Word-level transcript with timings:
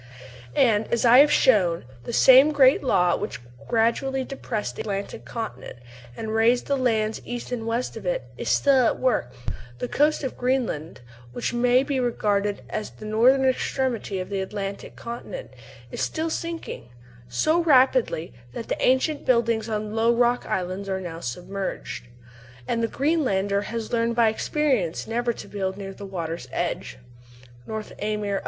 And, 0.55 0.87
as 0.91 1.05
I 1.05 1.19
have 1.19 1.31
shown, 1.31 1.85
the 2.05 2.11
same 2.11 2.51
great 2.51 2.83
law 2.83 3.15
which 3.15 3.39
gradually 3.67 4.23
depressed 4.23 4.75
the 4.75 4.81
Atlantic 4.81 5.25
continent, 5.25 5.77
and 6.17 6.33
raised 6.33 6.65
the 6.65 6.75
lands 6.75 7.21
east 7.23 7.51
and 7.51 7.67
west 7.67 7.95
of 7.95 8.03
it, 8.03 8.23
is 8.35 8.49
still 8.49 8.87
at 8.87 8.97
work: 8.99 9.31
the 9.77 9.87
coast 9.87 10.23
of 10.23 10.39
Greenland, 10.39 11.01
which 11.33 11.53
may 11.53 11.83
be 11.83 11.99
regarded 11.99 12.63
as 12.67 12.89
the 12.89 13.05
northern 13.05 13.45
extremity 13.45 14.17
of 14.19 14.31
the 14.31 14.41
Atlantic 14.41 14.95
continent, 14.95 15.51
is 15.91 16.01
still 16.01 16.31
sinking 16.31 16.89
"so 17.29 17.61
rapidly 17.61 18.33
that 18.53 18.71
ancient 18.79 19.23
buildings 19.23 19.69
on 19.69 19.93
low 19.95 20.11
rock 20.11 20.47
islands 20.47 20.89
are 20.89 20.99
now 20.99 21.19
submerged, 21.19 22.07
and 22.67 22.81
the 22.81 22.87
Greenlander 22.87 23.61
has 23.65 23.93
learned 23.93 24.15
by 24.15 24.29
experience 24.29 25.05
never 25.05 25.31
to 25.31 25.47
build 25.47 25.77
near 25.77 25.93
the 25.93 26.07
water's 26.07 26.47
edge," 26.51 26.97
("North 27.67 27.93
Amer. 27.99 28.39